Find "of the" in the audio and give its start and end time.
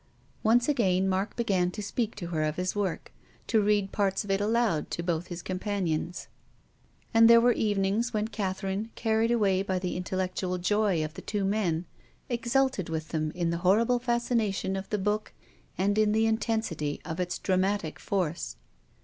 11.05-11.21, 14.75-14.97